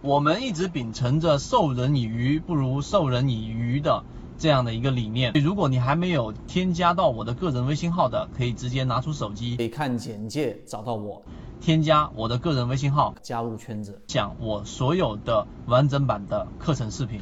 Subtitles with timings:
[0.00, 4.04] 我们一直秉承着授人以鱼不如授人以渔的
[4.38, 5.32] 这样的一个理念。
[5.32, 11.24] 如果你还没有添加到我的个人微信号的，可以直接拿出手机，可以看简介找到我，
[11.60, 17.20] 添加我的个人微信号，加入圈子，讲我所有的完整版的课程视频。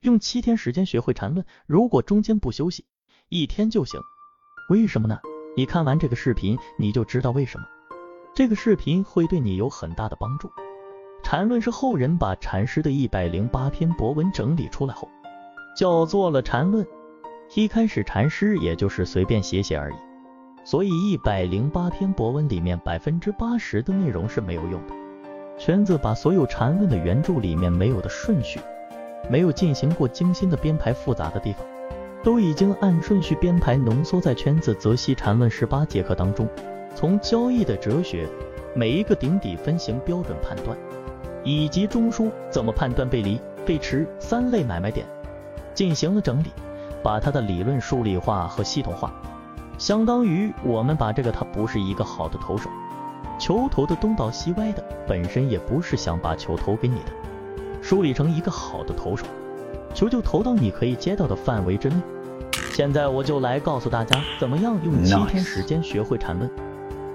[0.00, 2.84] 用七天时间学会缠论，如果中间不休息，
[3.28, 4.00] 一天就行。
[4.70, 5.20] 为什么呢？
[5.56, 7.66] 你看完这个视频，你就知道为什么。
[8.34, 10.50] 这个视频会对你有很大的帮助。
[11.22, 15.08] 禅论是后人把禅师的一百零八篇博文整理出来后，
[15.76, 16.86] 叫做了禅论。
[17.54, 19.96] 一开始禅师也就是随便写写而已，
[20.64, 24.94] 所以一百零八篇博文里面百分之八十的内容是没有用的。
[25.58, 28.60] 圈子把所有禅论的原著里面没有的顺序，
[29.30, 31.66] 没有进行过精心的编排复杂的地方，
[32.22, 36.48] 都已经按顺序编排浓缩在圈子泽西禅论十八节课当中。
[36.94, 38.28] 从交易的哲学，
[38.74, 40.76] 每一个顶底分型标准判断，
[41.48, 45.06] 以及中枢怎么判断背离、背驰三类买卖点，
[45.72, 46.48] 进行了整理，
[47.02, 49.10] 把它的理论数理化和系统化，
[49.78, 52.68] 相当于我们把这个他不是一个好的投手，
[53.38, 57.12] 球投的东倒西歪的，本身也不是想把球投给你的，
[57.80, 59.24] 梳理成一个好的投手，
[59.94, 61.96] 球就投到你可以接到的范围之内。
[62.74, 66.50] 现在我就来告诉大家，怎么样用七天时间学会缠论。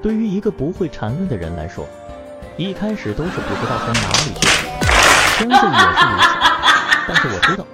[0.01, 1.85] 对于一个不会缠论的人来说，
[2.55, 4.67] 一开始都是不知道从哪里学起，
[5.37, 6.27] 圈子也是如此。
[7.07, 7.65] 但是我知道，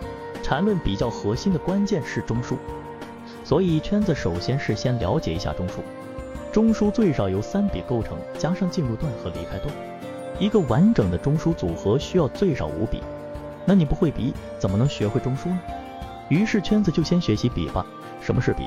[0.42, 2.56] 缠论比较核心的关键是中枢，
[3.44, 5.82] 所以圈子首先是先了解一下中枢。
[6.54, 9.70] 中枢最少由三笔构成，加上进入段和离开段，
[10.40, 13.04] 一个完整的中枢组合需要最少五笔。
[13.66, 15.60] 那你不会笔，怎么能学会中枢呢？
[16.30, 17.86] 于是圈子就先学习笔吧。
[18.22, 18.64] 什么是笔？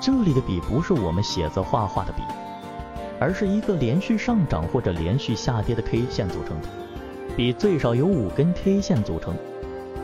[0.00, 2.22] 这里的笔不是我们写字画画的笔。
[3.20, 6.68] 而是一个连续上涨或者连续下跌的 K 线组成的，
[7.36, 9.34] 笔最少由五根 K 线组成，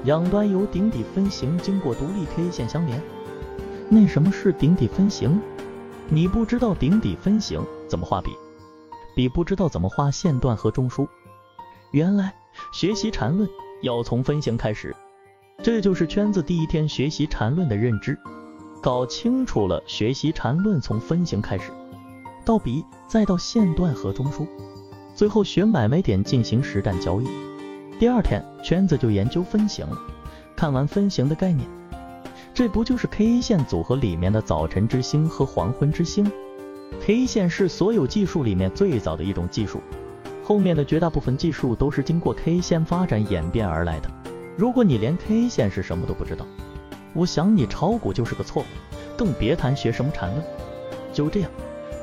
[0.05, 3.03] 两端由顶底分型经过独立 K 线相连。
[3.89, 5.41] 那什么是顶底分型？
[6.09, 8.31] 你不知道顶底分型怎么画笔，
[9.15, 11.09] 笔不知道怎么画线段和中枢。
[11.93, 12.35] 原来
[12.73, 13.49] 学习缠论
[13.83, 14.95] 要从分型开始，
[15.63, 18.19] 这就是圈子第一天学习缠论的认知。
[18.83, 21.73] 搞清楚了，学习缠论从分型开始。
[22.47, 24.47] 到笔，再到线段和中枢，
[25.17, 27.27] 最后学买卖点进行实战交易。
[27.99, 29.99] 第二天，圈子就研究分型了。
[30.55, 31.69] 看完分型的概念，
[32.55, 36.31] 这不就是 K 线组合里面的早晨之星和黄昏之星
[37.05, 39.81] ？K 线是所有技术里面最早的一种技术，
[40.45, 44.09] 后面的绝大部分技术都是经过 K 线发展演变而来的。
[44.57, 46.47] 如果你连 K 线是什么都不知道，
[47.13, 48.67] 我想你炒股就是个错误，
[49.19, 50.41] 更别谈学什么缠论。
[51.13, 51.51] 就这样。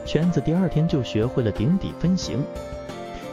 [0.06, 2.44] 圈子第二天就学会了顶底分型，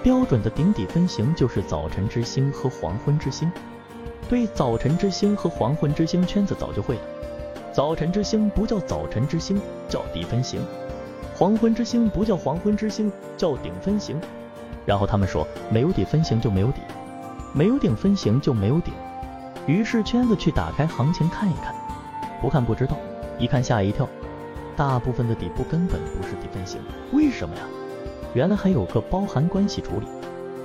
[0.02, 3.50] 标准的顶底分型就是早晨之星和黄昏之星。
[4.28, 7.00] 对，早晨之星和黄昏之星，圈子早就会了。
[7.72, 10.60] 早晨之星不叫早晨之星，叫底分型；
[11.36, 14.20] 黄昏之星不叫黄昏之星，叫顶分型。
[14.86, 16.80] 然后他们说，没有底分型就没有底，
[17.52, 18.94] 没有顶分型就没有顶。
[19.66, 21.74] 于是圈子去打开行情看一看，
[22.40, 22.96] 不看不知道，
[23.38, 24.08] 一看吓一跳。
[24.80, 26.80] 大部分的底部根本不是底分型，
[27.12, 27.60] 为什么呀？
[28.32, 30.06] 原来还有个包含关系处理，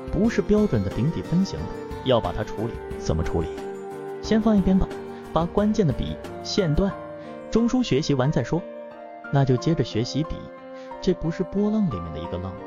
[0.10, 1.60] 不是标准的顶底分型，
[2.06, 2.72] 要把它处理。
[2.98, 3.50] 怎么处理？
[4.22, 4.88] 先放一边吧，
[5.34, 6.16] 把关键的笔、
[6.46, 6.90] 线段、
[7.52, 8.62] 中枢学习完再说。
[9.34, 10.36] 那就接着学习笔，
[11.02, 12.62] 这不是波浪里面的一个浪吗？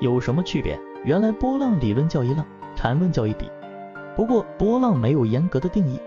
[0.00, 0.78] 有什么区别？
[1.02, 3.50] 原来波浪理论叫一浪，缠论叫一笔。
[4.14, 5.98] 不过波浪没有严格的定义，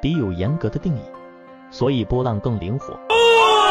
[0.00, 1.00] 笔有严格的定义，
[1.72, 2.96] 所以波浪更灵活。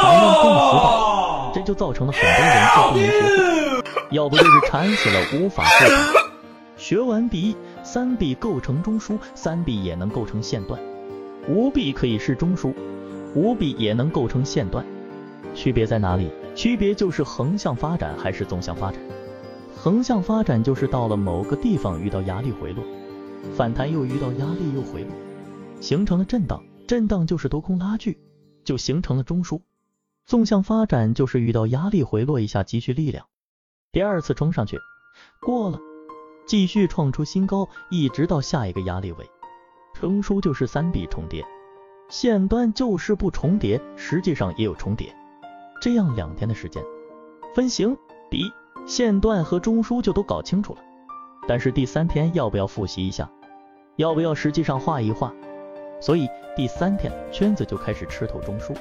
[0.02, 5.88] 缠论更死板，这就造成了很多人就不能学会，要不就是缠死了无法会。
[6.78, 10.80] 学完笔，三笔构成中枢，三笔也能构成线段；
[11.50, 12.74] 五笔可以是中枢，
[13.34, 14.85] 五笔也能构成线段。
[15.56, 16.29] 区别在哪里？
[16.56, 19.00] 区别就是横向发展还是纵向发展。
[19.75, 22.84] 横向发展就是到了某个地方遇到压力回落，
[23.55, 25.11] 反弹又遇到压力又回落，
[25.79, 28.17] 形成了震荡，震荡就是多空拉锯，
[28.64, 29.59] 就形成了中枢。
[30.28, 33.28] 纵向发展就是遇到压力回落一下积蓄力量，
[33.94, 34.78] 第二次冲上去，
[35.41, 35.79] 过了，
[36.46, 39.26] 继续创出新高，一直到下一个压力位。
[39.94, 41.46] 成书就是三笔重叠，
[42.09, 45.16] 线段就是不重叠，实际上也有重叠。
[45.82, 46.84] 这样两天的时间，
[47.56, 47.96] 分型、
[48.29, 48.52] 笔、
[48.85, 50.82] 线段和中枢就都搞清楚了。
[51.47, 53.32] 但是第三天要不要复习一下？
[53.96, 55.34] 要不要实际上画一画？
[56.02, 58.76] 所以第三天圈子就开始吃透中枢。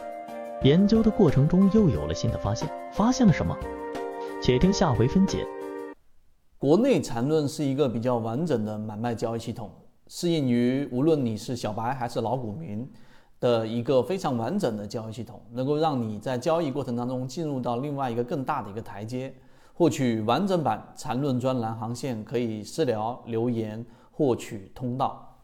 [0.67, 3.57] 研究的过程中又有了新的发现，发现了什么？
[4.43, 5.47] 且听下回分解。
[6.59, 9.71] 国内缠论是一个比较完整的买卖交易系统，
[10.09, 12.85] 适应于无论你是小白还是老股民
[13.39, 19.33] 的一个非常完整的交易系统，能够让你在交易过程当中进入到另外一个更大的一个台阶。
[19.73, 25.36] 获取完整版缠论专栏航线，可以私聊留言获取通道。